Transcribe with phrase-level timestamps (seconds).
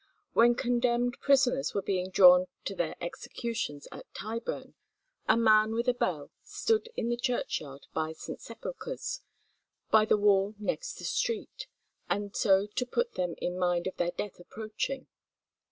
[0.33, 4.73] When condemned prisoners were being "drawn to their executions at Tyburn,"
[5.29, 8.41] a man with a bell stood in the churchyard by St.
[8.41, 9.21] Sepulchre's,
[9.91, 11.67] by the wall next the street,
[12.09, 15.05] and so to put them in mind of their death approaching.